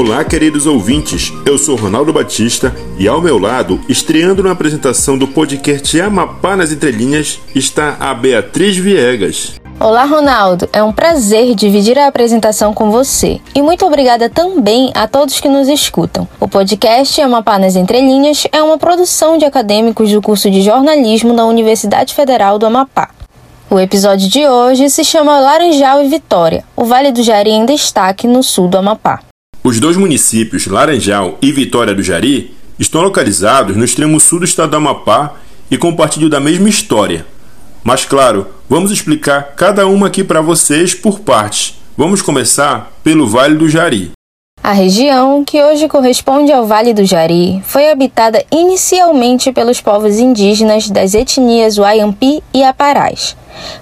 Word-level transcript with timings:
Olá, 0.00 0.24
queridos 0.24 0.64
ouvintes. 0.64 1.30
Eu 1.44 1.58
sou 1.58 1.76
Ronaldo 1.76 2.10
Batista 2.10 2.74
e 2.98 3.06
ao 3.06 3.20
meu 3.20 3.38
lado, 3.38 3.78
estreando 3.86 4.42
na 4.42 4.52
apresentação 4.52 5.18
do 5.18 5.28
podcast 5.28 6.00
Amapá 6.00 6.56
nas 6.56 6.72
Entrelinhas, 6.72 7.38
está 7.54 7.98
a 8.00 8.14
Beatriz 8.14 8.78
Viegas. 8.78 9.60
Olá, 9.78 10.06
Ronaldo. 10.06 10.66
É 10.72 10.82
um 10.82 10.90
prazer 10.90 11.54
dividir 11.54 11.98
a 11.98 12.06
apresentação 12.06 12.72
com 12.72 12.90
você. 12.90 13.42
E 13.54 13.60
muito 13.60 13.84
obrigada 13.84 14.30
também 14.30 14.90
a 14.94 15.06
todos 15.06 15.38
que 15.38 15.50
nos 15.50 15.68
escutam. 15.68 16.26
O 16.40 16.48
podcast 16.48 17.20
Amapá 17.20 17.58
nas 17.58 17.76
Entrelinhas 17.76 18.46
é 18.52 18.62
uma 18.62 18.78
produção 18.78 19.36
de 19.36 19.44
acadêmicos 19.44 20.10
do 20.10 20.22
curso 20.22 20.50
de 20.50 20.62
jornalismo 20.62 21.36
da 21.36 21.44
Universidade 21.44 22.14
Federal 22.14 22.58
do 22.58 22.64
Amapá. 22.64 23.10
O 23.68 23.78
episódio 23.78 24.30
de 24.30 24.48
hoje 24.48 24.88
se 24.88 25.04
chama 25.04 25.38
Laranjal 25.38 26.02
e 26.02 26.08
Vitória, 26.08 26.64
o 26.74 26.86
Vale 26.86 27.12
do 27.12 27.22
Jari 27.22 27.50
em 27.50 27.66
destaque 27.66 28.26
no 28.26 28.42
sul 28.42 28.66
do 28.66 28.78
Amapá. 28.78 29.29
Os 29.62 29.78
dois 29.78 29.96
municípios, 29.96 30.66
Laranjal 30.66 31.38
e 31.42 31.52
Vitória 31.52 31.94
do 31.94 32.02
Jari, 32.02 32.54
estão 32.78 33.02
localizados 33.02 33.76
no 33.76 33.84
extremo 33.84 34.18
sul 34.18 34.38
do 34.38 34.46
estado 34.46 34.70
do 34.70 34.76
Amapá 34.76 35.34
e 35.70 35.76
compartilham 35.76 36.30
da 36.30 36.40
mesma 36.40 36.68
história. 36.68 37.26
Mas 37.84 38.06
claro, 38.06 38.46
vamos 38.68 38.90
explicar 38.90 39.54
cada 39.56 39.86
uma 39.86 40.06
aqui 40.06 40.24
para 40.24 40.40
vocês 40.40 40.94
por 40.94 41.20
partes. 41.20 41.78
Vamos 41.96 42.22
começar 42.22 42.90
pelo 43.04 43.26
Vale 43.26 43.54
do 43.54 43.68
Jari. 43.68 44.12
A 44.62 44.72
região, 44.72 45.42
que 45.42 45.62
hoje 45.62 45.88
corresponde 45.88 46.52
ao 46.52 46.66
Vale 46.66 46.92
do 46.92 47.02
Jari, 47.02 47.62
foi 47.64 47.90
habitada 47.90 48.44
inicialmente 48.52 49.50
pelos 49.52 49.80
povos 49.80 50.18
indígenas 50.18 50.90
das 50.90 51.14
etnias 51.14 51.78
Wayampi 51.78 52.42
e 52.52 52.62
Aparás. 52.62 53.34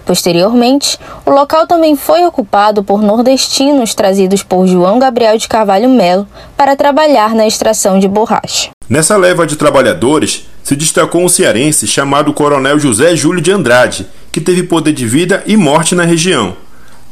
Posteriormente, 0.06 0.96
o 1.26 1.30
local 1.30 1.66
também 1.66 1.96
foi 1.96 2.24
ocupado 2.24 2.84
por 2.84 3.02
nordestinos 3.02 3.92
trazidos 3.92 4.44
por 4.44 4.68
João 4.68 5.00
Gabriel 5.00 5.36
de 5.36 5.48
Carvalho 5.48 5.88
Melo 5.88 6.28
para 6.56 6.76
trabalhar 6.76 7.34
na 7.34 7.46
extração 7.46 7.98
de 7.98 8.06
borracha. 8.06 8.70
Nessa 8.88 9.16
leva 9.16 9.44
de 9.46 9.56
trabalhadores, 9.56 10.46
se 10.62 10.76
destacou 10.76 11.22
um 11.22 11.28
cearense 11.28 11.88
chamado 11.88 12.32
Coronel 12.32 12.78
José 12.78 13.16
Júlio 13.16 13.42
de 13.42 13.50
Andrade, 13.50 14.06
que 14.30 14.40
teve 14.40 14.62
poder 14.62 14.92
de 14.92 15.06
vida 15.06 15.42
e 15.44 15.56
morte 15.56 15.96
na 15.96 16.04
região. 16.04 16.56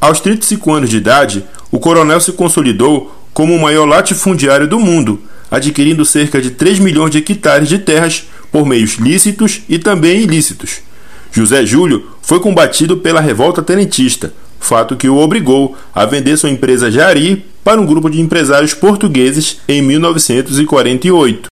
Aos 0.01 0.21
35 0.21 0.73
anos 0.73 0.91
de 0.91 0.99
idade, 0.99 1.45
o 1.71 1.79
coronel 1.79 2.21
se 2.21 2.33
consolidou 2.33 3.16
como 3.37 3.55
o 3.55 3.61
maior 3.61 3.85
latifundiário 3.85 4.67
do 4.67 4.81
mundo, 4.81 5.21
adquirindo 5.51 6.07
cerca 6.07 6.41
de 6.41 6.53
3 6.53 6.79
milhões 6.79 7.11
de 7.11 7.19
hectares 7.19 7.69
de 7.69 7.79
terras 7.79 8.27
por 8.51 8.65
meios 8.65 8.95
lícitos 8.95 9.61
e 9.69 9.79
também 9.79 10.23
ilícitos. 10.23 10.79
José 11.31 11.67
Júlio 11.67 12.07
foi 12.23 12.41
combatido 12.41 12.97
pela 12.97 13.21
revolta 13.21 13.63
tenentista, 13.63 14.33
fato 14.59 14.97
que 14.97 15.07
o 15.07 15.19
obrigou 15.19 15.77
a 15.95 16.07
vender 16.07 16.39
sua 16.39 16.49
empresa 16.49 16.91
Jari 16.91 17.45
para 17.63 17.79
um 17.79 17.85
grupo 17.85 18.09
de 18.09 18.23
empresários 18.23 18.73
portugueses 18.73 19.59
em 19.69 19.83
1948. 19.83 21.49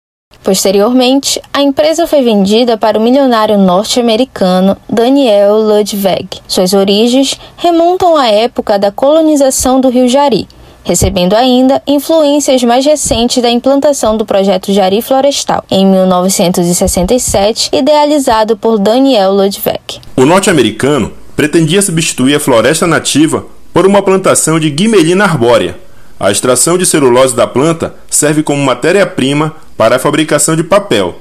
Posteriormente, 0.43 1.41
a 1.51 1.63
empresa 1.63 2.05
foi 2.05 2.21
vendida 2.21 2.77
para 2.77 2.99
o 2.99 3.01
milionário 3.01 3.57
norte-americano 3.57 4.77
Daniel 4.87 5.55
Ludwig. 5.55 6.41
Suas 6.47 6.73
origens 6.73 7.39
remontam 7.57 8.15
à 8.15 8.27
época 8.27 8.77
da 8.77 8.91
colonização 8.91 9.81
do 9.81 9.89
rio 9.89 10.07
Jari, 10.07 10.47
recebendo 10.83 11.33
ainda 11.33 11.81
influências 11.87 12.63
mais 12.63 12.85
recentes 12.85 13.41
da 13.41 13.49
implantação 13.49 14.17
do 14.17 14.25
projeto 14.25 14.73
Jari 14.73 15.01
Florestal, 15.01 15.63
em 15.69 15.85
1967, 15.85 17.69
idealizado 17.73 18.57
por 18.57 18.77
Daniel 18.77 19.33
Ludwig. 19.33 20.01
O 20.15 20.25
norte-americano 20.25 21.13
pretendia 21.35 21.81
substituir 21.81 22.35
a 22.35 22.39
floresta 22.39 22.85
nativa 22.85 23.45
por 23.73 23.85
uma 23.85 24.01
plantação 24.01 24.59
de 24.59 24.69
guimelina 24.69 25.23
arbórea. 25.23 25.77
A 26.19 26.31
extração 26.31 26.77
de 26.77 26.85
celulose 26.85 27.35
da 27.35 27.47
planta 27.47 27.95
serve 28.09 28.43
como 28.43 28.63
matéria-prima 28.63 29.55
para 29.75 29.95
a 29.95 29.99
fabricação 29.99 30.55
de 30.55 30.63
papel. 30.63 31.15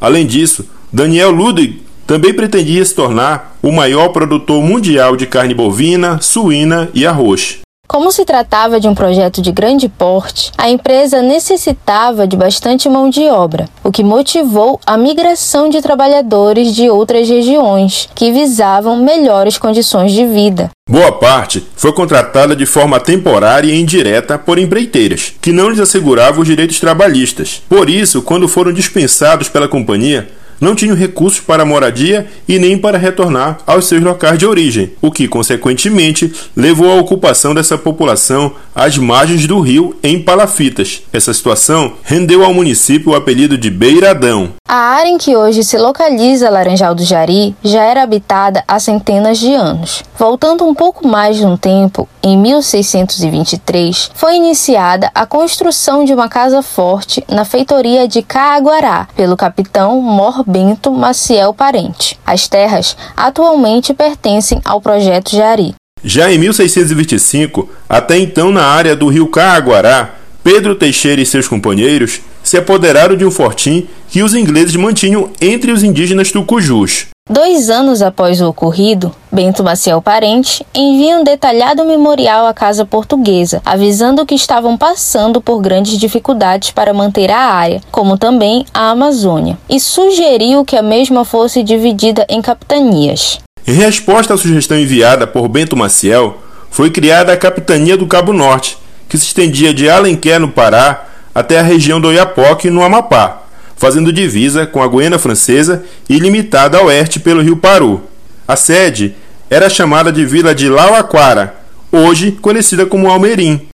Além 0.00 0.26
disso, 0.26 0.66
Daniel 0.92 1.30
Ludwig 1.30 1.82
também 2.06 2.34
pretendia 2.34 2.84
se 2.84 2.92
tornar 2.92 3.56
o 3.62 3.70
maior 3.70 4.08
produtor 4.08 4.60
mundial 4.60 5.14
de 5.14 5.26
carne 5.26 5.54
bovina, 5.54 6.20
suína 6.20 6.88
e 6.92 7.06
arroz. 7.06 7.60
Como 7.90 8.12
se 8.12 8.24
tratava 8.24 8.78
de 8.78 8.86
um 8.86 8.94
projeto 8.94 9.42
de 9.42 9.50
grande 9.50 9.88
porte, 9.88 10.52
a 10.56 10.70
empresa 10.70 11.20
necessitava 11.20 12.24
de 12.24 12.36
bastante 12.36 12.88
mão 12.88 13.10
de 13.10 13.22
obra, 13.22 13.68
o 13.82 13.90
que 13.90 14.04
motivou 14.04 14.78
a 14.86 14.96
migração 14.96 15.68
de 15.68 15.82
trabalhadores 15.82 16.72
de 16.72 16.88
outras 16.88 17.28
regiões, 17.28 18.08
que 18.14 18.30
visavam 18.30 19.02
melhores 19.02 19.58
condições 19.58 20.12
de 20.12 20.24
vida. 20.24 20.70
Boa 20.88 21.10
parte 21.10 21.66
foi 21.74 21.92
contratada 21.92 22.54
de 22.54 22.64
forma 22.64 23.00
temporária 23.00 23.72
e 23.72 23.80
indireta 23.80 24.38
por 24.38 24.56
empreiteiras, 24.56 25.32
que 25.40 25.50
não 25.50 25.68
lhes 25.68 25.80
asseguravam 25.80 26.42
os 26.42 26.46
direitos 26.46 26.78
trabalhistas. 26.78 27.60
Por 27.68 27.90
isso, 27.90 28.22
quando 28.22 28.46
foram 28.46 28.72
dispensados 28.72 29.48
pela 29.48 29.66
companhia, 29.66 30.28
não 30.60 30.74
tinham 30.74 30.94
recursos 30.94 31.40
para 31.40 31.64
moradia 31.64 32.26
e 32.46 32.58
nem 32.58 32.76
para 32.76 32.98
retornar 32.98 33.58
aos 33.66 33.86
seus 33.86 34.02
locais 34.02 34.38
de 34.38 34.46
origem, 34.46 34.92
o 35.00 35.10
que, 35.10 35.26
consequentemente, 35.26 36.32
levou 36.54 36.90
à 36.90 36.94
ocupação 36.96 37.54
dessa 37.54 37.78
população 37.78 38.52
às 38.74 38.98
margens 38.98 39.46
do 39.46 39.60
rio 39.60 39.96
em 40.02 40.20
palafitas. 40.20 41.02
Essa 41.12 41.32
situação 41.32 41.94
rendeu 42.02 42.44
ao 42.44 42.52
município 42.52 43.12
o 43.12 43.14
apelido 43.16 43.56
de 43.56 43.70
Beiradão. 43.70 44.50
A 44.68 44.76
área 44.76 45.08
em 45.08 45.18
que 45.18 45.36
hoje 45.36 45.64
se 45.64 45.76
localiza 45.78 46.50
Laranjal 46.50 46.94
do 46.94 47.02
Jari 47.02 47.54
já 47.62 47.82
era 47.82 48.02
habitada 48.02 48.62
há 48.68 48.78
centenas 48.78 49.38
de 49.38 49.52
anos. 49.54 50.02
Voltando 50.18 50.64
um 50.64 50.74
pouco 50.74 51.08
mais 51.08 51.40
no 51.40 51.56
tempo, 51.56 52.08
em 52.22 52.36
1623, 52.38 54.10
foi 54.14 54.36
iniciada 54.36 55.10
a 55.14 55.24
construção 55.26 56.04
de 56.04 56.12
uma 56.12 56.28
casa 56.28 56.62
forte 56.62 57.24
na 57.28 57.44
feitoria 57.44 58.06
de 58.06 58.22
Caaguará 58.22 59.08
pelo 59.16 59.36
capitão 59.36 60.00
Mor 60.00 60.44
Bento 60.50 60.90
Maciel 60.92 61.54
Parente. 61.54 62.18
As 62.26 62.48
terras 62.48 62.96
atualmente 63.16 63.94
pertencem 63.94 64.60
ao 64.64 64.80
projeto 64.80 65.30
Jari. 65.30 65.74
Já 66.02 66.32
em 66.32 66.38
1625, 66.38 67.68
até 67.88 68.18
então 68.18 68.50
na 68.50 68.64
área 68.64 68.96
do 68.96 69.08
rio 69.08 69.28
Caaguará, 69.28 70.14
Pedro 70.42 70.74
Teixeira 70.74 71.20
e 71.20 71.26
seus 71.26 71.46
companheiros 71.46 72.20
se 72.42 72.56
apoderaram 72.56 73.16
de 73.16 73.24
um 73.24 73.30
fortim 73.30 73.86
que 74.08 74.22
os 74.22 74.34
ingleses 74.34 74.74
mantinham 74.74 75.30
entre 75.40 75.70
os 75.70 75.82
indígenas 75.82 76.32
tucujus. 76.32 77.06
Dois 77.28 77.70
anos 77.70 78.02
após 78.02 78.40
o 78.40 78.48
ocorrido, 78.48 79.14
Bento 79.30 79.62
Maciel 79.62 80.02
Parente 80.02 80.66
envia 80.74 81.16
um 81.16 81.22
detalhado 81.22 81.84
memorial 81.84 82.46
à 82.46 82.52
Casa 82.52 82.84
Portuguesa, 82.84 83.62
avisando 83.64 84.26
que 84.26 84.34
estavam 84.34 84.76
passando 84.76 85.40
por 85.40 85.60
grandes 85.60 85.96
dificuldades 85.96 86.72
para 86.72 86.92
manter 86.92 87.30
a 87.30 87.38
área, 87.38 87.80
como 87.92 88.18
também 88.18 88.66
a 88.74 88.90
Amazônia, 88.90 89.56
e 89.68 89.78
sugeriu 89.78 90.64
que 90.64 90.74
a 90.74 90.82
mesma 90.82 91.24
fosse 91.24 91.62
dividida 91.62 92.26
em 92.28 92.42
capitanias. 92.42 93.38
Em 93.64 93.74
resposta 93.74 94.34
à 94.34 94.36
sugestão 94.36 94.76
enviada 94.76 95.24
por 95.24 95.46
Bento 95.46 95.76
Maciel, 95.76 96.38
foi 96.68 96.90
criada 96.90 97.32
a 97.32 97.36
Capitania 97.36 97.96
do 97.96 98.06
Cabo 98.06 98.32
Norte, 98.32 98.76
que 99.10 99.18
se 99.18 99.26
estendia 99.26 99.74
de 99.74 99.90
Alenquer, 99.90 100.38
no 100.38 100.48
Pará, 100.52 101.04
até 101.34 101.58
a 101.58 101.62
região 101.62 102.00
do 102.00 102.08
Oiapoque, 102.08 102.70
no 102.70 102.82
Amapá, 102.82 103.42
fazendo 103.76 104.12
divisa 104.12 104.68
com 104.68 104.80
a 104.80 104.86
Guiana 104.86 105.18
Francesa 105.18 105.82
e 106.08 106.16
limitada 106.18 106.78
a 106.78 106.82
oeste 106.84 107.18
pelo 107.18 107.42
rio 107.42 107.56
Paru. 107.56 108.04
A 108.46 108.54
sede 108.54 109.16
era 109.50 109.68
chamada 109.68 110.12
de 110.12 110.24
Vila 110.24 110.54
de 110.54 110.68
Lauaquara, 110.68 111.56
hoje 111.90 112.30
conhecida 112.40 112.86
como 112.86 113.10
Almerim. 113.10 113.69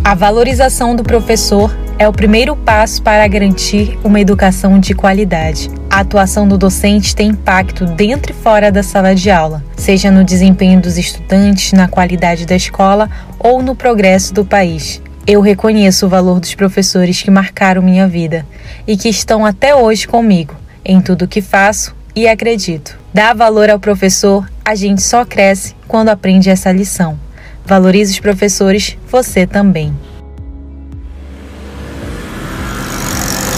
A 0.09 0.15
valorização 0.15 0.95
do 0.95 1.03
professor 1.03 1.71
é 1.99 2.07
o 2.07 2.11
primeiro 2.11 2.55
passo 2.55 2.99
para 2.99 3.27
garantir 3.27 3.95
uma 4.03 4.19
educação 4.19 4.79
de 4.79 4.95
qualidade. 4.95 5.69
A 5.87 5.99
atuação 5.99 6.47
do 6.47 6.57
docente 6.57 7.15
tem 7.15 7.27
impacto 7.27 7.85
dentro 7.85 8.31
e 8.31 8.35
fora 8.35 8.71
da 8.71 8.81
sala 8.81 9.13
de 9.13 9.29
aula, 9.29 9.63
seja 9.77 10.09
no 10.09 10.23
desempenho 10.23 10.81
dos 10.81 10.97
estudantes, 10.97 11.73
na 11.73 11.87
qualidade 11.87 12.47
da 12.47 12.55
escola 12.55 13.07
ou 13.37 13.61
no 13.61 13.75
progresso 13.75 14.33
do 14.33 14.43
país. 14.43 14.99
Eu 15.27 15.41
reconheço 15.41 16.07
o 16.07 16.09
valor 16.09 16.39
dos 16.39 16.55
professores 16.55 17.21
que 17.21 17.29
marcaram 17.29 17.83
minha 17.83 18.07
vida 18.07 18.47
e 18.87 18.97
que 18.97 19.09
estão 19.09 19.45
até 19.45 19.75
hoje 19.75 20.07
comigo, 20.07 20.55
em 20.83 20.99
tudo 20.99 21.27
que 21.27 21.39
faço 21.39 21.95
e 22.15 22.27
acredito. 22.27 22.97
Dar 23.13 23.35
valor 23.35 23.69
ao 23.69 23.79
professor, 23.79 24.49
a 24.65 24.73
gente 24.73 25.03
só 25.03 25.23
cresce 25.23 25.75
quando 25.87 26.09
aprende 26.09 26.49
essa 26.49 26.71
lição. 26.71 27.28
Valorize 27.69 28.13
os 28.13 28.19
professores, 28.19 28.97
você 29.11 29.45
também. 29.45 29.95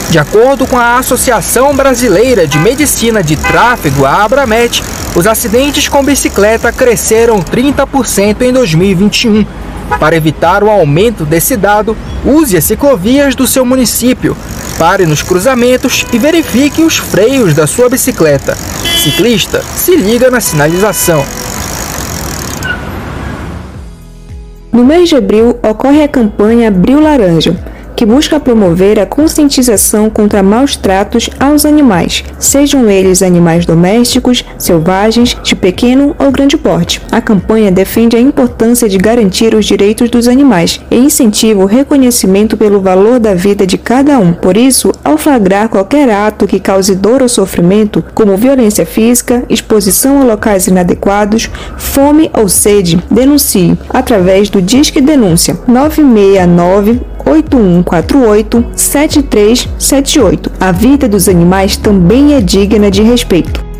De 0.09 0.19
acordo 0.19 0.67
com 0.67 0.77
a 0.77 0.97
Associação 0.97 1.73
Brasileira 1.73 2.45
de 2.45 2.57
Medicina 2.57 3.23
de 3.23 3.37
Tráfego, 3.37 4.03
a 4.03 4.25
Abramet, 4.25 4.83
os 5.15 5.25
acidentes 5.25 5.87
com 5.87 6.03
bicicleta 6.03 6.73
cresceram 6.73 7.39
30% 7.39 8.41
em 8.41 8.51
2021. 8.51 9.45
Para 9.97 10.17
evitar 10.17 10.61
o 10.61 10.69
aumento 10.69 11.23
desse 11.23 11.55
dado, 11.55 11.95
use 12.25 12.57
as 12.57 12.65
ciclovias 12.65 13.33
do 13.33 13.47
seu 13.47 13.65
município. 13.65 14.35
Pare 14.77 15.05
nos 15.05 15.21
cruzamentos 15.21 16.05
e 16.11 16.17
verifique 16.17 16.81
os 16.81 16.97
freios 16.97 17.53
da 17.53 17.65
sua 17.65 17.87
bicicleta. 17.87 18.57
Ciclista, 19.01 19.63
se 19.73 19.95
liga 19.95 20.29
na 20.29 20.41
sinalização. 20.41 21.23
No 24.71 24.85
mês 24.85 25.09
de 25.09 25.17
abril 25.17 25.57
ocorre 25.61 26.03
a 26.03 26.07
campanha 26.07 26.69
Abril 26.69 27.01
Laranja 27.01 27.53
que 27.95 28.05
busca 28.05 28.39
promover 28.39 28.99
a 28.99 29.05
conscientização 29.05 30.09
contra 30.09 30.43
maus 30.43 30.75
tratos 30.75 31.29
aos 31.39 31.65
animais, 31.65 32.23
sejam 32.39 32.89
eles 32.89 33.21
animais 33.21 33.65
domésticos, 33.65 34.43
selvagens, 34.57 35.37
de 35.43 35.55
pequeno 35.55 36.15
ou 36.17 36.31
grande 36.31 36.57
porte. 36.57 37.01
A 37.11 37.21
campanha 37.21 37.71
defende 37.71 38.15
a 38.15 38.19
importância 38.19 38.87
de 38.87 38.97
garantir 38.97 39.53
os 39.53 39.65
direitos 39.65 40.09
dos 40.09 40.27
animais 40.27 40.79
e 40.89 40.97
incentiva 40.97 41.61
o 41.61 41.65
reconhecimento 41.65 42.57
pelo 42.57 42.81
valor 42.81 43.19
da 43.19 43.33
vida 43.33 43.65
de 43.65 43.77
cada 43.77 44.17
um. 44.19 44.33
Por 44.33 44.57
isso, 44.57 44.91
ao 45.03 45.17
flagrar 45.17 45.69
qualquer 45.69 46.09
ato 46.09 46.47
que 46.47 46.59
cause 46.59 46.95
dor 46.95 47.21
ou 47.21 47.29
sofrimento, 47.29 48.03
como 48.13 48.37
violência 48.37 48.85
física, 48.85 49.43
exposição 49.49 50.21
a 50.21 50.25
locais 50.25 50.67
inadequados, 50.67 51.49
fome 51.77 52.29
ou 52.37 52.47
sede, 52.47 53.03
denuncie 53.09 53.77
através 53.89 54.49
do 54.49 54.61
Disque 54.61 55.01
Denúncia 55.01 55.57
969 55.67 57.01
8148 57.91 58.65
7378. 58.75 60.51
A 60.59 60.71
vida 60.71 61.07
dos 61.07 61.27
animais 61.27 61.75
também 61.75 62.33
é 62.33 62.41
digna 62.41 62.89
de 62.89 63.01
respeito. 63.01 63.70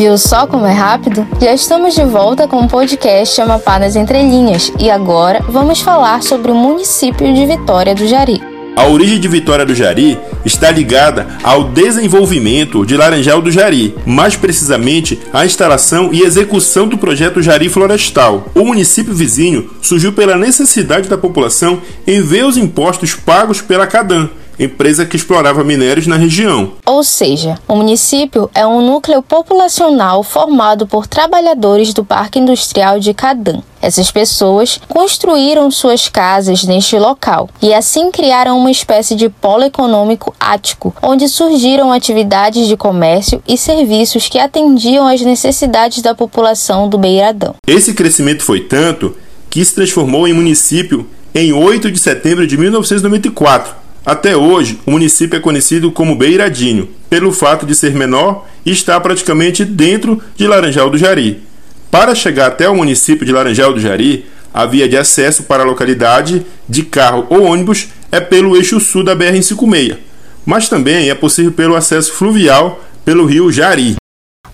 Viu 0.00 0.16
só 0.16 0.46
como 0.46 0.64
é 0.64 0.72
rápido? 0.72 1.28
Já 1.38 1.52
estamos 1.52 1.94
de 1.94 2.02
volta 2.06 2.48
com 2.48 2.60
o 2.60 2.66
podcast 2.66 3.38
Amapá 3.38 3.78
nas 3.78 3.96
Entrelinhas 3.96 4.72
e 4.78 4.90
agora 4.90 5.44
vamos 5.46 5.82
falar 5.82 6.22
sobre 6.22 6.50
o 6.50 6.54
município 6.54 7.34
de 7.34 7.44
Vitória 7.44 7.94
do 7.94 8.06
Jari. 8.08 8.40
A 8.74 8.86
origem 8.86 9.20
de 9.20 9.28
Vitória 9.28 9.66
do 9.66 9.74
Jari 9.74 10.18
está 10.42 10.70
ligada 10.70 11.26
ao 11.42 11.64
desenvolvimento 11.64 12.86
de 12.86 12.96
Laranjal 12.96 13.42
do 13.42 13.50
Jari, 13.50 13.94
mais 14.06 14.36
precisamente 14.36 15.20
à 15.34 15.44
instalação 15.44 16.08
e 16.14 16.22
execução 16.22 16.88
do 16.88 16.96
projeto 16.96 17.42
Jari 17.42 17.68
Florestal. 17.68 18.46
O 18.54 18.64
município 18.64 19.12
vizinho 19.12 19.68
surgiu 19.82 20.14
pela 20.14 20.34
necessidade 20.34 21.10
da 21.10 21.18
população 21.18 21.78
em 22.06 22.22
ver 22.22 22.46
os 22.46 22.56
impostos 22.56 23.14
pagos 23.14 23.60
pela 23.60 23.86
Cadam, 23.86 24.30
empresa 24.60 25.06
que 25.06 25.16
explorava 25.16 25.64
minérios 25.64 26.06
na 26.06 26.16
região. 26.16 26.72
Ou 26.84 27.02
seja, 27.02 27.58
o 27.66 27.74
município 27.74 28.50
é 28.54 28.66
um 28.66 28.84
núcleo 28.84 29.22
populacional 29.22 30.22
formado 30.22 30.86
por 30.86 31.06
trabalhadores 31.06 31.94
do 31.94 32.04
Parque 32.04 32.38
Industrial 32.38 33.00
de 33.00 33.14
Cadã. 33.14 33.62
Essas 33.80 34.10
pessoas 34.10 34.78
construíram 34.88 35.70
suas 35.70 36.06
casas 36.06 36.64
neste 36.64 36.98
local 36.98 37.48
e 37.62 37.72
assim 37.72 38.10
criaram 38.10 38.58
uma 38.58 38.70
espécie 38.70 39.14
de 39.14 39.30
polo 39.30 39.64
econômico 39.64 40.34
ático, 40.38 40.94
onde 41.02 41.26
surgiram 41.26 41.90
atividades 41.90 42.68
de 42.68 42.76
comércio 42.76 43.42
e 43.48 43.56
serviços 43.56 44.28
que 44.28 44.38
atendiam 44.38 45.06
às 45.06 45.22
necessidades 45.22 46.02
da 46.02 46.14
população 46.14 46.90
do 46.90 46.98
Beiradão. 46.98 47.54
Esse 47.66 47.94
crescimento 47.94 48.42
foi 48.42 48.60
tanto 48.60 49.16
que 49.48 49.64
se 49.64 49.74
transformou 49.74 50.28
em 50.28 50.34
município 50.34 51.08
em 51.34 51.52
8 51.52 51.90
de 51.90 51.98
setembro 51.98 52.46
de 52.46 52.58
1994 52.58 53.80
até 54.04 54.36
hoje, 54.36 54.80
o 54.86 54.90
município 54.92 55.36
é 55.36 55.40
conhecido 55.40 55.92
como 55.92 56.16
Beiradinho, 56.16 56.88
pelo 57.08 57.32
fato 57.32 57.66
de 57.66 57.74
ser 57.74 57.94
menor 57.94 58.46
e 58.64 58.70
estar 58.70 58.98
praticamente 59.00 59.64
dentro 59.64 60.20
de 60.34 60.46
Laranjal 60.46 60.88
do 60.88 60.96
Jari. 60.96 61.42
Para 61.90 62.14
chegar 62.14 62.46
até 62.46 62.68
o 62.68 62.74
município 62.74 63.26
de 63.26 63.32
Laranjal 63.32 63.72
do 63.72 63.80
Jari, 63.80 64.24
a 64.54 64.64
via 64.64 64.88
de 64.88 64.96
acesso 64.96 65.42
para 65.42 65.62
a 65.62 65.66
localidade, 65.66 66.44
de 66.68 66.82
carro 66.82 67.26
ou 67.28 67.42
ônibus, 67.42 67.88
é 68.10 68.20
pelo 68.20 68.56
eixo 68.56 68.80
sul 68.80 69.04
da 69.04 69.14
BR-156, 69.14 69.98
mas 70.46 70.68
também 70.68 71.10
é 71.10 71.14
possível 71.14 71.52
pelo 71.52 71.76
acesso 71.76 72.12
fluvial 72.12 72.82
pelo 73.04 73.26
rio 73.26 73.52
Jari. 73.52 73.99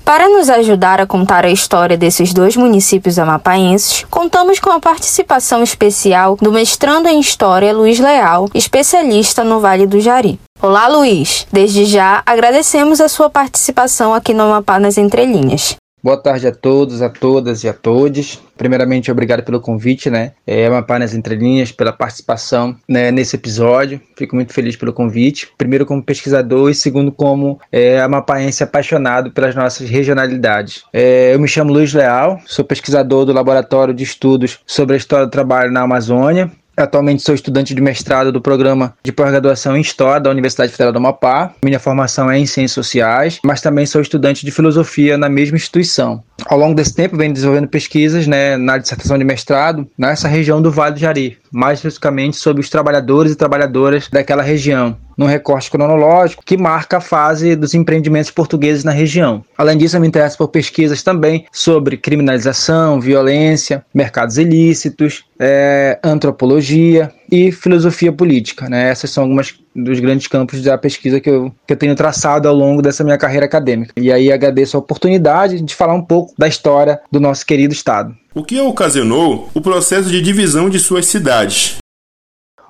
Para 0.07 0.29
nos 0.29 0.49
ajudar 0.49 1.01
a 1.01 1.07
contar 1.07 1.45
a 1.45 1.51
história 1.51 1.97
desses 1.97 2.33
dois 2.33 2.57
municípios 2.57 3.19
amapaenses, 3.19 4.07
contamos 4.09 4.61
com 4.61 4.71
a 4.71 4.79
participação 4.79 5.65
especial 5.65 6.37
do 6.41 6.53
mestrando 6.53 7.09
em 7.09 7.19
História 7.19 7.75
Luiz 7.75 7.99
Leal, 7.99 8.49
especialista 8.55 9.43
no 9.43 9.59
Vale 9.59 9.85
do 9.85 9.99
Jari. 9.99 10.39
Olá, 10.63 10.87
Luiz! 10.87 11.45
Desde 11.51 11.87
já 11.87 12.23
agradecemos 12.25 13.01
a 13.01 13.09
sua 13.09 13.29
participação 13.29 14.15
aqui 14.15 14.33
no 14.33 14.45
Amapá 14.45 14.79
nas 14.79 14.97
Entrelinhas. 14.97 15.75
Boa 16.07 16.17
tarde 16.17 16.47
a 16.47 16.53
todos, 16.53 17.03
a 17.03 17.09
todas 17.09 17.65
e 17.65 17.69
a 17.69 17.73
todos. 17.73 18.41
Primeiramente, 18.57 19.11
obrigado 19.11 19.43
pelo 19.43 19.61
convite, 19.61 20.09
né? 20.09 20.35
É 20.47 20.71
uma 20.71 20.87
nas 21.01 21.15
entrelinhas 21.15 21.73
pela 21.73 21.93
participação 21.93 22.77
né, 22.89 23.11
nesse 23.11 23.35
episódio. 23.35 24.01
Fico 24.17 24.37
muito 24.37 24.53
feliz 24.53 24.77
pelo 24.77 24.93
convite. 24.93 25.49
Primeiro 25.59 25.85
como 25.85 26.01
pesquisador 26.01 26.71
e 26.71 26.77
segundo 26.77 27.11
como 27.11 27.59
é, 27.73 28.01
amapaense 28.01 28.63
apaixonado 28.63 29.33
pelas 29.33 29.57
nossas 29.57 29.91
regionalidades. 29.91 30.85
É, 30.93 31.35
eu 31.35 31.41
me 31.41 31.49
chamo 31.49 31.73
Luiz 31.73 31.93
Leal, 31.93 32.41
sou 32.47 32.65
pesquisador 32.65 33.25
do 33.25 33.33
Laboratório 33.33 33.93
de 33.93 34.05
Estudos 34.05 34.61
sobre 34.65 34.95
a 34.95 34.99
História 34.99 35.27
do 35.27 35.33
Trabalho 35.33 35.73
na 35.73 35.81
Amazônia 35.83 36.53
Atualmente 36.77 37.23
sou 37.23 37.35
estudante 37.35 37.75
de 37.75 37.81
mestrado 37.81 38.31
do 38.31 38.41
programa 38.41 38.95
de 39.03 39.11
pós-graduação 39.11 39.77
em 39.77 39.81
História 39.81 40.21
da 40.21 40.31
Universidade 40.31 40.73
Federal 40.73 40.93
do 40.93 40.99
Amapá. 40.99 41.55
Minha 41.65 41.81
formação 41.81 42.31
é 42.31 42.39
em 42.39 42.45
Ciências 42.45 42.73
Sociais, 42.73 43.41
mas 43.43 43.63
também 43.63 43.87
sou 43.87 44.03
estudante 44.03 44.45
de 44.45 44.51
Filosofia 44.51 45.17
na 45.17 45.29
mesma 45.29 45.57
instituição. 45.57 46.23
Ao 46.45 46.59
longo 46.59 46.75
desse 46.75 46.95
tempo, 46.95 47.17
venho 47.17 47.33
desenvolvendo 47.33 47.69
pesquisas 47.69 48.27
né, 48.27 48.57
na 48.57 48.79
dissertação 48.79 49.17
de 49.19 49.25
mestrado 49.25 49.87
nessa 49.97 50.29
região 50.29 50.61
do 50.61 50.71
Vale 50.71 50.95
do 50.95 51.01
Jari, 51.01 51.39
mais 51.51 51.79
especificamente 51.79 52.37
sobre 52.37 52.61
os 52.61 52.69
trabalhadores 52.69 53.33
e 53.33 53.37
trabalhadoras 53.37 54.09
daquela 54.09 54.43
região, 54.43 54.97
num 55.17 55.27
recorte 55.27 55.71
cronológico 55.71 56.45
que 56.45 56.57
marca 56.57 56.99
a 56.99 57.01
fase 57.01 57.57
dos 57.57 57.75
empreendimentos 57.75 58.31
portugueses 58.31 58.85
na 58.85 58.93
região. 58.93 59.43
Além 59.57 59.79
disso, 59.79 59.97
eu 59.97 60.01
me 60.01 60.07
interesso 60.07 60.37
por 60.37 60.49
pesquisas 60.49 61.03
também 61.03 61.47
sobre 61.51 61.97
criminalização, 61.97 63.01
violência, 63.01 63.85
mercados 63.95 64.37
ilícitos, 64.37 65.25
é, 65.39 65.99
antropologia 66.05 67.11
e 67.31 67.51
filosofia 67.51 68.13
política. 68.13 68.69
Né? 68.69 68.91
Essas 68.91 69.11
são 69.11 69.25
algumas 69.25 69.55
dos 69.77 70.01
grandes 70.01 70.27
campos 70.27 70.63
da 70.63 70.79
pesquisa 70.79 71.21
que 71.21 71.29
eu, 71.29 71.53
que 71.67 71.75
eu 71.75 71.77
tenho 71.77 71.95
traçado 71.95 72.49
ao 72.49 72.55
longo 72.55 72.81
dessa 72.81 73.05
minha 73.05 73.19
carreira 73.19 73.47
acadêmica. 73.47 73.93
E 73.97 74.11
aí 74.11 74.33
agradeço 74.33 74.77
a 74.77 74.81
oportunidade 74.81 75.61
de 75.61 75.75
falar 75.75 75.95
um 75.95 76.03
pouco 76.03 76.35
da 76.39 76.49
história 76.49 77.01
do 77.11 77.21
nosso 77.21 77.45
querido 77.45 77.73
Estado. 77.73 78.15
O 78.35 78.43
que 78.43 78.61
ocasionou 78.61 79.49
o 79.55 79.61
processo 79.61 80.09
de 80.09 80.21
divisão 80.21 80.69
de 80.71 80.79
suas 80.79 81.07
cidades? 81.07 81.77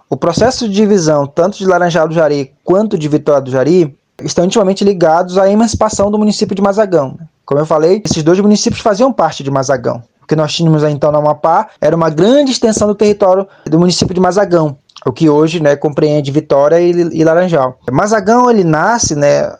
O 0.08 0.16
processo 0.16 0.68
de 0.68 0.74
divisão, 0.74 1.26
tanto 1.26 1.58
de 1.58 1.66
Laranjal 1.66 2.06
do 2.06 2.14
Jari 2.14 2.52
quanto 2.62 2.96
de 2.96 3.08
Vitória 3.08 3.42
do 3.42 3.50
Jari, 3.50 3.96
estão 4.22 4.44
intimamente 4.44 4.84
ligados 4.84 5.36
à 5.36 5.50
emancipação 5.50 6.10
do 6.10 6.18
município 6.18 6.54
de 6.54 6.62
Mazagão. 6.62 7.18
Como 7.44 7.60
eu 7.60 7.66
falei, 7.66 8.02
esses 8.04 8.22
dois 8.22 8.38
municípios 8.40 8.80
faziam 8.80 9.12
parte 9.12 9.42
de 9.42 9.50
Mazagão. 9.50 10.02
O 10.22 10.26
que 10.26 10.34
nós 10.34 10.52
tínhamos 10.52 10.82
então 10.82 11.12
no 11.12 11.18
Amapá 11.18 11.68
era 11.80 11.94
uma 11.94 12.10
grande 12.10 12.50
extensão 12.50 12.88
do 12.88 12.94
território 12.94 13.46
do 13.64 13.78
município 13.78 14.14
de 14.14 14.20
Mazagão, 14.20 14.76
o 15.04 15.12
que 15.12 15.28
hoje 15.28 15.60
né, 15.60 15.76
compreende 15.76 16.30
Vitória 16.30 16.80
e, 16.80 16.90
e 16.90 17.24
Laranjal. 17.24 17.78
Mazagão 17.90 18.50
ele 18.50 18.64
nasce 18.64 19.14
né, 19.14 19.52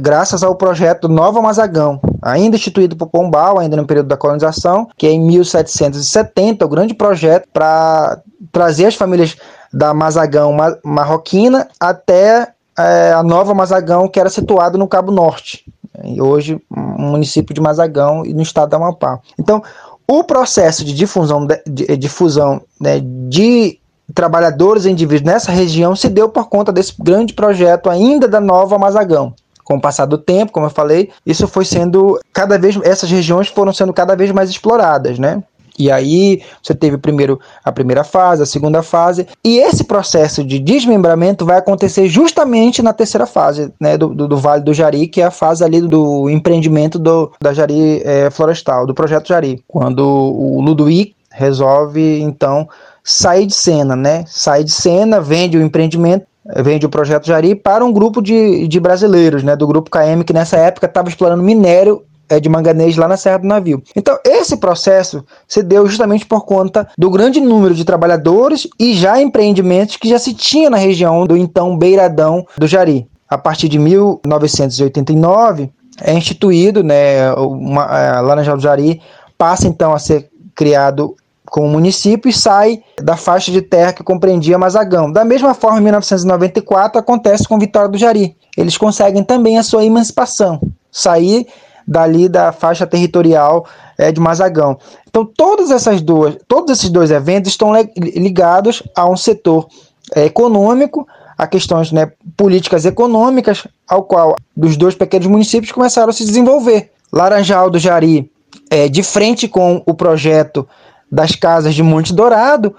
graças 0.00 0.42
ao 0.42 0.54
projeto 0.54 1.08
Nova 1.08 1.40
Mazagão, 1.40 2.00
ainda 2.22 2.56
instituído 2.56 2.96
por 2.96 3.08
Pombal, 3.08 3.58
ainda 3.58 3.76
no 3.76 3.86
período 3.86 4.08
da 4.08 4.16
colonização, 4.16 4.88
que 4.96 5.06
é 5.06 5.10
em 5.10 5.20
1770, 5.20 6.64
o 6.64 6.68
grande 6.68 6.94
projeto 6.94 7.48
para 7.52 8.20
trazer 8.52 8.86
as 8.86 8.94
famílias 8.94 9.36
da 9.72 9.92
Mazagão 9.92 10.56
marroquina 10.84 11.68
até 11.78 12.48
é, 12.78 13.12
a 13.12 13.22
Nova 13.22 13.52
Mazagão, 13.54 14.08
que 14.08 14.20
era 14.20 14.30
situada 14.30 14.78
no 14.78 14.88
Cabo 14.88 15.12
Norte, 15.12 15.64
e 16.04 16.20
hoje 16.20 16.60
município 16.70 17.54
de 17.54 17.60
Mazagão 17.60 18.24
e 18.24 18.32
no 18.32 18.42
estado 18.42 18.70
do 18.70 18.76
Amapá. 18.76 19.18
Então, 19.38 19.62
o 20.06 20.24
processo 20.24 20.84
de 20.84 20.94
difusão 20.94 21.46
de, 21.46 21.60
de, 21.66 21.96
difusão, 21.96 22.62
né, 22.80 23.00
de 23.00 23.78
trabalhadores 24.14 24.84
e 24.84 24.90
indivíduos 24.90 25.32
nessa 25.32 25.52
região 25.52 25.94
se 25.94 26.08
deu 26.08 26.28
por 26.28 26.48
conta 26.48 26.72
desse 26.72 26.94
grande 26.98 27.34
projeto 27.34 27.90
ainda 27.90 28.26
da 28.26 28.40
Nova 28.40 28.78
Mazagão 28.78 29.34
com 29.68 29.76
o 29.76 29.80
passar 29.80 30.06
do 30.06 30.16
tempo, 30.16 30.50
como 30.50 30.64
eu 30.64 30.70
falei, 30.70 31.10
isso 31.26 31.46
foi 31.46 31.62
sendo 31.62 32.18
cada 32.32 32.58
vez 32.58 32.78
essas 32.82 33.10
regiões 33.10 33.48
foram 33.48 33.70
sendo 33.70 33.92
cada 33.92 34.16
vez 34.16 34.32
mais 34.32 34.48
exploradas, 34.48 35.18
né? 35.18 35.42
E 35.78 35.90
aí 35.90 36.42
você 36.62 36.74
teve 36.74 36.98
primeiro 36.98 37.38
a 37.62 37.70
primeira 37.70 38.02
fase, 38.02 38.42
a 38.42 38.46
segunda 38.46 38.82
fase, 38.82 39.28
e 39.44 39.58
esse 39.58 39.84
processo 39.84 40.42
de 40.42 40.58
desmembramento 40.58 41.44
vai 41.44 41.58
acontecer 41.58 42.08
justamente 42.08 42.82
na 42.82 42.92
terceira 42.92 43.26
fase, 43.26 43.72
né, 43.78 43.96
do, 43.96 44.08
do, 44.08 44.26
do 44.26 44.36
Vale 44.36 44.64
do 44.64 44.74
Jari, 44.74 45.06
que 45.06 45.20
é 45.20 45.26
a 45.26 45.30
fase 45.30 45.62
ali 45.62 45.80
do 45.80 46.28
empreendimento 46.28 46.98
do, 46.98 47.30
da 47.40 47.52
Jari 47.52 48.02
é, 48.04 48.30
Florestal, 48.30 48.86
do 48.86 48.94
projeto 48.94 49.28
Jari, 49.28 49.62
quando 49.68 50.00
o 50.00 50.60
Ludwig 50.60 51.14
resolve 51.38 52.20
então 52.20 52.68
sair 53.02 53.46
de 53.46 53.54
cena, 53.54 53.96
né? 53.96 54.24
Sai 54.26 54.64
de 54.64 54.72
cena, 54.72 55.20
vende 55.20 55.56
o 55.56 55.62
empreendimento 55.62 56.26
vende 56.62 56.86
o 56.86 56.88
projeto 56.88 57.26
Jari 57.26 57.54
para 57.54 57.84
um 57.84 57.92
grupo 57.92 58.22
de, 58.22 58.66
de 58.66 58.80
brasileiros, 58.80 59.42
né, 59.42 59.54
do 59.54 59.66
grupo 59.66 59.90
KM, 59.90 60.24
que 60.24 60.32
nessa 60.32 60.56
época 60.56 60.86
estava 60.86 61.10
explorando 61.10 61.42
minério 61.42 62.02
é, 62.28 62.40
de 62.40 62.48
manganês 62.48 62.96
lá 62.96 63.06
na 63.08 63.16
Serra 63.16 63.38
do 63.38 63.46
Navio. 63.46 63.82
Então, 63.94 64.18
esse 64.24 64.56
processo 64.56 65.24
se 65.46 65.62
deu 65.62 65.86
justamente 65.86 66.26
por 66.26 66.44
conta 66.44 66.88
do 66.96 67.10
grande 67.10 67.40
número 67.40 67.74
de 67.74 67.84
trabalhadores 67.84 68.66
e 68.78 68.94
já 68.94 69.20
empreendimentos 69.20 69.96
que 69.96 70.08
já 70.08 70.18
se 70.18 70.32
tinha 70.34 70.70
na 70.70 70.76
região 70.76 71.26
do 71.26 71.36
então 71.36 71.76
Beiradão 71.76 72.46
do 72.56 72.66
Jari. 72.66 73.06
A 73.28 73.36
partir 73.36 73.68
de 73.68 73.78
1989, 73.78 75.70
é 76.00 76.14
instituído, 76.14 76.82
né, 76.82 77.30
uma, 77.34 77.84
a 77.84 78.20
Laranjal 78.20 78.56
do 78.56 78.62
Jari 78.62 79.02
passa 79.36 79.68
então 79.68 79.92
a 79.92 79.98
ser 79.98 80.30
criado 80.54 81.14
com 81.50 81.66
o 81.66 81.68
município 81.68 82.28
e 82.28 82.32
sai 82.32 82.82
da 83.02 83.16
faixa 83.16 83.50
de 83.50 83.62
terra 83.62 83.92
que 83.92 84.02
compreendia 84.02 84.58
Mazagão. 84.58 85.10
Da 85.10 85.24
mesma 85.24 85.54
forma, 85.54 85.78
em 85.78 85.82
1994 85.82 86.98
acontece 86.98 87.46
com 87.46 87.58
Vitória 87.58 87.88
do 87.88 87.98
Jari. 87.98 88.36
Eles 88.56 88.76
conseguem 88.76 89.22
também 89.24 89.58
a 89.58 89.62
sua 89.62 89.84
emancipação, 89.84 90.60
sair 90.90 91.46
dali 91.86 92.28
da 92.28 92.52
faixa 92.52 92.86
territorial 92.86 93.66
é, 93.96 94.12
de 94.12 94.20
Mazagão. 94.20 94.78
Então, 95.08 95.24
todas 95.24 95.70
essas 95.70 96.02
duas, 96.02 96.36
todos 96.46 96.78
esses 96.78 96.90
dois 96.90 97.10
eventos 97.10 97.50
estão 97.50 97.72
ligados 97.96 98.82
a 98.94 99.08
um 99.08 99.16
setor 99.16 99.66
é, 100.14 100.26
econômico, 100.26 101.08
a 101.36 101.46
questões 101.46 101.90
né, 101.92 102.12
políticas 102.36 102.84
econômicas, 102.84 103.66
ao 103.88 104.02
qual 104.02 104.36
dos 104.54 104.76
dois 104.76 104.94
pequenos 104.94 105.26
municípios 105.26 105.72
começaram 105.72 106.10
a 106.10 106.12
se 106.12 106.24
desenvolver. 106.24 106.90
Laranjal 107.10 107.70
do 107.70 107.78
Jari, 107.78 108.30
é, 108.70 108.88
de 108.88 109.02
frente 109.02 109.48
com 109.48 109.82
o 109.86 109.94
projeto 109.94 110.68
das 111.10 111.34
casas 111.34 111.74
de 111.74 111.82
Monte 111.82 112.12
Dourado 112.12 112.74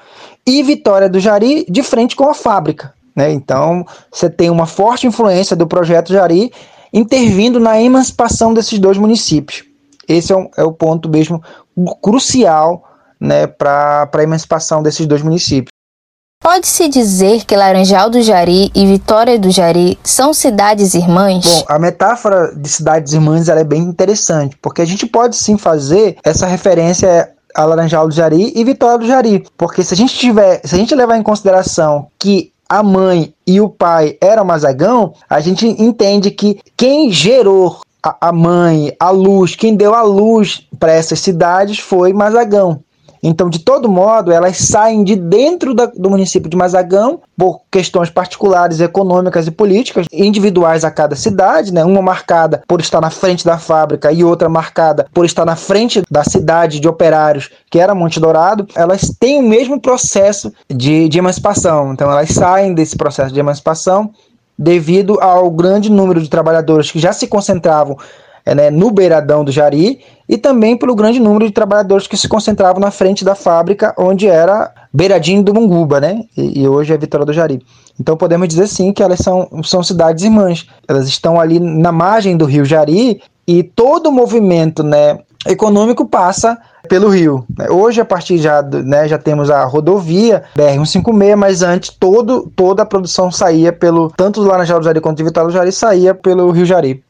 e 0.45 0.61
Vitória 0.63 1.09
do 1.09 1.19
Jari 1.19 1.65
de 1.69 1.83
frente 1.83 2.15
com 2.15 2.29
a 2.29 2.33
fábrica. 2.33 2.93
Né? 3.15 3.31
Então, 3.31 3.85
você 4.11 4.29
tem 4.29 4.49
uma 4.49 4.65
forte 4.65 5.07
influência 5.07 5.55
do 5.55 5.67
projeto 5.67 6.13
Jari 6.13 6.51
intervindo 6.93 7.59
na 7.59 7.79
emancipação 7.81 8.53
desses 8.53 8.79
dois 8.79 8.97
municípios. 8.97 9.63
Esse 10.07 10.33
é, 10.33 10.37
um, 10.37 10.49
é 10.57 10.63
o 10.63 10.71
ponto 10.71 11.07
mesmo 11.07 11.41
crucial 12.01 12.83
né, 13.19 13.45
para 13.45 14.09
a 14.11 14.23
emancipação 14.23 14.81
desses 14.81 15.05
dois 15.05 15.21
municípios. 15.21 15.69
Pode-se 16.41 16.87
dizer 16.87 17.43
que 17.43 17.53
Laranjal 17.53 18.09
do 18.09 18.21
Jari 18.21 18.71
e 18.73 18.87
Vitória 18.87 19.37
do 19.37 19.51
Jari 19.51 19.99
são 20.01 20.33
cidades 20.33 20.93
irmãs? 20.93 21.45
Bom, 21.45 21.65
a 21.67 21.77
metáfora 21.77 22.55
de 22.55 22.69
cidades 22.69 23.11
irmãs 23.11 23.49
é 23.49 23.63
bem 23.63 23.81
interessante, 23.81 24.57
porque 24.61 24.81
a 24.81 24.85
gente 24.85 25.05
pode 25.05 25.35
sim 25.35 25.57
fazer 25.57 26.17
essa 26.23 26.47
referência 26.47 27.29
a 27.59 27.65
Laranjal 27.65 28.07
do 28.07 28.13
Jari 28.13 28.53
e 28.55 28.63
Vitória 28.63 28.97
do 28.99 29.05
Jari. 29.05 29.45
Porque 29.57 29.83
se 29.83 29.93
a 29.93 29.97
gente 29.97 30.17
tiver, 30.17 30.61
se 30.63 30.73
a 30.73 30.77
gente 30.77 30.95
levar 30.95 31.17
em 31.17 31.23
consideração 31.23 32.07
que 32.17 32.53
a 32.69 32.81
mãe 32.81 33.33
e 33.45 33.59
o 33.59 33.67
pai 33.67 34.15
eram 34.21 34.45
Mazagão, 34.45 35.13
a 35.29 35.41
gente 35.41 35.67
entende 35.67 36.31
que 36.31 36.61
quem 36.77 37.11
gerou 37.11 37.81
a, 38.01 38.31
mãe, 38.31 38.95
a 38.97 39.09
luz, 39.09 39.55
quem 39.55 39.75
deu 39.75 39.93
a 39.93 40.03
luz 40.03 40.65
para 40.79 40.93
essas 40.93 41.19
cidades 41.19 41.79
foi 41.79 42.13
Mazagão. 42.13 42.81
Então, 43.21 43.49
de 43.49 43.59
todo 43.59 43.89
modo, 43.89 44.31
elas 44.31 44.57
saem 44.57 45.03
de 45.03 45.15
dentro 45.15 45.73
da, 45.73 45.85
do 45.85 46.09
município 46.09 46.49
de 46.49 46.55
Mazagão 46.55 47.21
por 47.37 47.61
questões 47.69 48.09
particulares, 48.09 48.79
econômicas 48.79 49.47
e 49.47 49.51
políticas, 49.51 50.05
individuais 50.11 50.83
a 50.83 50.91
cada 50.91 51.15
cidade, 51.15 51.73
né? 51.73 51.83
uma 51.83 52.01
marcada 52.01 52.63
por 52.67 52.79
estar 52.79 53.01
na 53.01 53.09
frente 53.09 53.45
da 53.45 53.57
fábrica 53.57 54.11
e 54.11 54.23
outra 54.23 54.47
marcada 54.47 55.07
por 55.13 55.25
estar 55.25 55.45
na 55.45 55.55
frente 55.55 56.01
da 56.09 56.23
cidade 56.23 56.79
de 56.79 56.87
operários, 56.87 57.49
que 57.69 57.79
era 57.79 57.95
Monte 57.95 58.19
Dourado, 58.19 58.67
elas 58.75 59.13
têm 59.19 59.39
o 59.39 59.47
mesmo 59.47 59.79
processo 59.79 60.53
de, 60.69 61.09
de 61.09 61.17
emancipação. 61.17 61.93
Então, 61.93 62.09
elas 62.09 62.29
saem 62.29 62.73
desse 62.73 62.95
processo 62.95 63.33
de 63.33 63.39
emancipação 63.39 64.11
devido 64.57 65.17
ao 65.21 65.49
grande 65.49 65.89
número 65.89 66.21
de 66.21 66.29
trabalhadores 66.29 66.91
que 66.91 66.99
já 66.99 67.13
se 67.13 67.27
concentravam 67.27 67.97
né, 68.53 68.69
no 68.69 68.91
beiradão 68.91 69.43
do 69.43 69.51
Jari 69.51 69.99
e 70.27 70.37
também 70.37 70.77
pelo 70.77 70.95
grande 70.95 71.19
número 71.19 71.45
de 71.45 71.51
trabalhadores 71.51 72.07
que 72.07 72.17
se 72.17 72.27
concentravam 72.27 72.79
na 72.79 72.91
frente 72.91 73.25
da 73.25 73.35
fábrica 73.35 73.93
onde 73.97 74.27
era 74.27 74.71
beiradinho 74.93 75.43
do 75.43 75.53
Munguba, 75.53 75.99
né? 75.99 76.21
E, 76.37 76.61
e, 76.61 76.67
hoje 76.67 76.93
é 76.93 76.97
Vitória 76.97 77.25
do 77.25 77.33
Jari. 77.33 77.61
Então 77.99 78.15
podemos 78.15 78.47
dizer 78.47 78.67
sim 78.67 78.93
que 78.93 79.03
elas 79.03 79.19
são, 79.19 79.49
são 79.63 79.83
cidades 79.83 80.23
irmãs. 80.23 80.67
Elas 80.87 81.07
estão 81.07 81.39
ali 81.39 81.59
na 81.59 81.91
margem 81.91 82.37
do 82.37 82.45
rio 82.45 82.65
Jari 82.65 83.21
e 83.47 83.63
todo 83.63 84.07
o 84.07 84.11
movimento, 84.11 84.83
né, 84.83 85.19
econômico 85.47 86.05
passa 86.05 86.57
pelo 86.87 87.09
rio. 87.09 87.45
Hoje, 87.69 88.01
a 88.01 88.05
partir 88.05 88.37
já, 88.37 88.61
né, 88.61 89.07
já 89.07 89.17
temos 89.17 89.49
a 89.49 89.63
rodovia 89.65 90.43
BR-156, 90.55 91.35
mas 91.35 91.61
antes 91.61 91.89
todo, 91.89 92.51
toda 92.55 92.83
a 92.83 92.85
produção 92.85 93.31
saía 93.31 93.73
pelo, 93.73 94.11
tanto 94.15 94.41
do 94.41 94.47
Laranjal 94.47 94.79
do 94.79 94.85
Jari 94.85 95.01
quanto 95.01 95.17
de 95.17 95.23
Vitória 95.23 95.49
do 95.49 95.53
Jari, 95.53 95.71
saía 95.71 96.13
pelo 96.13 96.51
rio 96.51 96.65
Jari. 96.65 97.03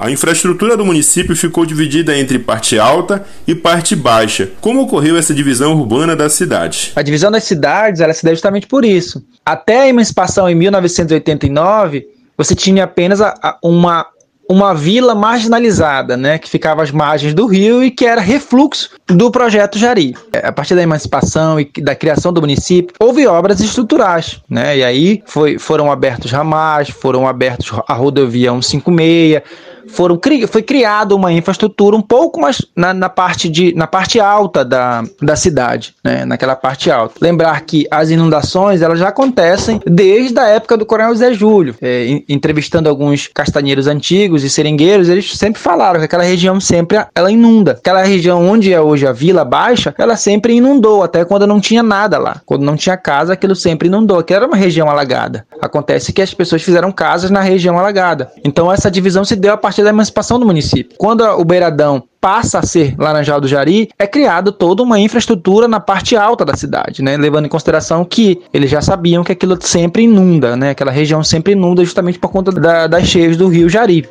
A 0.00 0.10
infraestrutura 0.10 0.78
do 0.78 0.86
município 0.86 1.36
ficou 1.36 1.66
dividida 1.66 2.16
entre 2.16 2.38
parte 2.38 2.78
alta 2.78 3.22
e 3.46 3.54
parte 3.54 3.94
baixa. 3.94 4.50
Como 4.58 4.80
ocorreu 4.80 5.14
essa 5.18 5.34
divisão 5.34 5.74
urbana 5.74 6.16
da 6.16 6.30
cidade? 6.30 6.92
A 6.96 7.02
divisão 7.02 7.30
das 7.30 7.44
cidades 7.44 8.00
ela 8.00 8.14
se 8.14 8.24
deu 8.24 8.32
justamente 8.32 8.66
por 8.66 8.82
isso. 8.82 9.22
Até 9.44 9.82
a 9.82 9.88
emancipação 9.88 10.48
em 10.48 10.54
1989, 10.54 12.08
você 12.34 12.54
tinha 12.54 12.84
apenas 12.84 13.20
uma, 13.62 14.06
uma 14.48 14.72
vila 14.72 15.14
marginalizada, 15.14 16.16
né, 16.16 16.38
que 16.38 16.48
ficava 16.48 16.82
às 16.82 16.90
margens 16.90 17.34
do 17.34 17.44
rio 17.44 17.84
e 17.84 17.90
que 17.90 18.06
era 18.06 18.22
refluxo 18.22 18.92
do 19.06 19.30
projeto 19.30 19.78
Jari. 19.78 20.16
É, 20.32 20.46
a 20.46 20.52
partir 20.52 20.74
da 20.74 20.82
emancipação 20.82 21.60
e 21.60 21.70
da 21.78 21.94
criação 21.94 22.32
do 22.32 22.40
município, 22.40 22.94
houve 22.98 23.26
obras 23.26 23.60
estruturais, 23.60 24.40
né, 24.48 24.78
e 24.78 24.82
aí 24.82 25.22
foi, 25.26 25.58
foram 25.58 25.92
abertos 25.92 26.32
ramais, 26.32 26.88
foram 26.88 27.28
abertos 27.28 27.70
a 27.86 27.92
rodovia 27.92 28.50
156, 28.50 29.42
foram 29.90 30.16
cri, 30.16 30.46
foi 30.46 30.62
criada 30.62 31.14
uma 31.14 31.32
infraestrutura 31.32 31.96
um 31.96 32.02
pouco 32.02 32.40
mais 32.40 32.64
na, 32.74 32.94
na, 32.94 33.08
parte, 33.08 33.48
de, 33.48 33.74
na 33.74 33.86
parte 33.86 34.20
alta 34.20 34.64
da, 34.64 35.02
da 35.20 35.36
cidade, 35.36 35.94
né? 36.02 36.24
naquela 36.24 36.56
parte 36.56 36.90
alta. 36.90 37.14
Lembrar 37.20 37.60
que 37.62 37.86
as 37.90 38.10
inundações 38.10 38.82
elas 38.82 38.98
já 38.98 39.08
acontecem 39.08 39.80
desde 39.86 40.38
a 40.38 40.46
época 40.46 40.76
do 40.76 40.86
Coronel 40.86 41.14
Zé 41.14 41.32
Júlio. 41.32 41.74
É, 41.80 42.22
entrevistando 42.28 42.88
alguns 42.88 43.28
castanheiros 43.28 43.86
antigos 43.86 44.44
e 44.44 44.50
seringueiros, 44.50 45.08
eles 45.08 45.36
sempre 45.36 45.60
falaram 45.60 45.98
que 45.98 46.06
aquela 46.06 46.22
região 46.22 46.60
sempre 46.60 46.98
ela 47.14 47.30
inunda. 47.30 47.72
Aquela 47.72 48.02
região 48.02 48.48
onde 48.48 48.72
é 48.72 48.80
hoje 48.80 49.06
a 49.06 49.12
Vila 49.12 49.44
Baixa, 49.44 49.94
ela 49.98 50.16
sempre 50.16 50.54
inundou, 50.54 51.02
até 51.02 51.24
quando 51.24 51.46
não 51.46 51.60
tinha 51.60 51.82
nada 51.82 52.18
lá. 52.18 52.40
Quando 52.46 52.62
não 52.62 52.76
tinha 52.76 52.96
casa, 52.96 53.32
aquilo 53.32 53.54
sempre 53.54 53.88
inundou. 53.88 54.18
Aquilo 54.18 54.38
era 54.38 54.46
uma 54.46 54.56
região 54.56 54.88
alagada. 54.88 55.46
Acontece 55.60 56.12
que 56.12 56.22
as 56.22 56.32
pessoas 56.32 56.62
fizeram 56.62 56.92
casas 56.92 57.30
na 57.30 57.40
região 57.40 57.78
alagada. 57.78 58.30
Então 58.44 58.72
essa 58.72 58.90
divisão 58.90 59.24
se 59.24 59.36
deu 59.36 59.52
a 59.52 59.56
partir 59.56 59.79
da 59.84 59.90
emancipação 59.90 60.38
do 60.38 60.46
município. 60.46 60.96
Quando 60.98 61.22
o 61.22 61.44
Beiradão 61.44 62.02
passa 62.20 62.58
a 62.58 62.62
ser 62.62 62.94
Laranjal 62.98 63.40
do 63.40 63.48
Jari, 63.48 63.88
é 63.98 64.06
criado 64.06 64.52
toda 64.52 64.82
uma 64.82 64.98
infraestrutura 64.98 65.66
na 65.66 65.80
parte 65.80 66.16
alta 66.16 66.44
da 66.44 66.54
cidade, 66.54 67.02
né? 67.02 67.16
Levando 67.16 67.46
em 67.46 67.48
consideração 67.48 68.04
que 68.04 68.40
eles 68.52 68.70
já 68.70 68.80
sabiam 68.80 69.24
que 69.24 69.32
aquilo 69.32 69.56
sempre 69.60 70.02
inunda, 70.02 70.56
né? 70.56 70.70
Aquela 70.70 70.90
região 70.90 71.24
sempre 71.24 71.52
inunda 71.52 71.84
justamente 71.84 72.18
por 72.18 72.30
conta 72.30 72.52
da, 72.52 72.86
das 72.86 73.06
cheias 73.06 73.36
do 73.36 73.48
rio 73.48 73.68
Jari. 73.68 74.06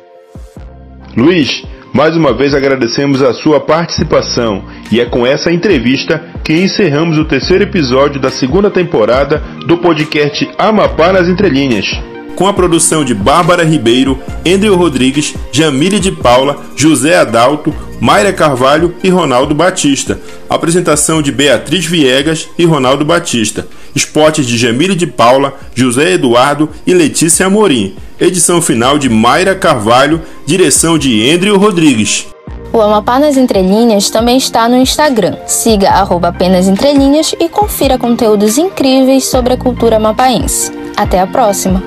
Luiz, 1.16 1.64
mais 1.92 2.16
uma 2.16 2.32
vez 2.32 2.54
agradecemos 2.54 3.22
a 3.22 3.32
sua 3.34 3.60
participação 3.60 4.64
e 4.90 5.00
é 5.00 5.04
com 5.04 5.26
essa 5.26 5.52
entrevista 5.52 6.22
que 6.44 6.52
encerramos 6.52 7.18
o 7.18 7.24
terceiro 7.24 7.64
episódio 7.64 8.20
da 8.20 8.30
segunda 8.30 8.70
temporada 8.70 9.42
do 9.66 9.78
podcast 9.78 10.48
Amapá 10.58 11.12
nas 11.12 11.28
Entrelinhas 11.28 12.09
com 12.36 12.46
a 12.46 12.52
produção 12.52 13.04
de 13.04 13.14
Bárbara 13.14 13.64
Ribeiro, 13.64 14.18
Andrew 14.46 14.76
Rodrigues, 14.76 15.34
Jamile 15.52 16.00
de 16.00 16.10
Paula, 16.12 16.56
José 16.76 17.16
Adalto, 17.16 17.74
Mayra 18.00 18.32
Carvalho 18.32 18.94
e 19.04 19.10
Ronaldo 19.10 19.54
Batista. 19.54 20.18
Apresentação 20.48 21.20
de 21.20 21.30
Beatriz 21.30 21.84
Viegas 21.84 22.48
e 22.58 22.64
Ronaldo 22.64 23.04
Batista. 23.04 23.68
Esportes 23.94 24.46
de 24.46 24.56
Jamile 24.56 24.94
de 24.94 25.06
Paula, 25.06 25.54
José 25.74 26.12
Eduardo 26.12 26.70
e 26.86 26.94
Letícia 26.94 27.46
Amorim. 27.46 27.94
Edição 28.18 28.62
final 28.62 28.98
de 28.98 29.08
Mayra 29.08 29.54
Carvalho, 29.54 30.22
direção 30.46 30.98
de 30.98 31.30
Andrew 31.30 31.58
Rodrigues. 31.58 32.26
O 32.72 32.80
Amapá 32.80 33.18
nas 33.18 33.36
Entrelinhas 33.36 34.10
também 34.10 34.36
está 34.36 34.68
no 34.68 34.76
Instagram. 34.76 35.36
Siga 35.46 35.90
arroba 35.90 36.28
apenas 36.28 36.68
entrelinhas 36.68 37.34
e 37.40 37.48
confira 37.48 37.98
conteúdos 37.98 38.58
incríveis 38.58 39.26
sobre 39.26 39.54
a 39.54 39.56
cultura 39.56 39.96
amapaense. 39.96 40.70
Até 40.96 41.20
a 41.20 41.26
próxima! 41.26 41.82